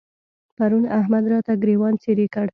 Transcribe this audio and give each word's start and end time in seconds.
پرون 0.57 0.83
احمد 0.99 1.23
راته 1.31 1.53
ګرېوان 1.61 1.93
څيرې 2.03 2.27
کړ. 2.33 2.45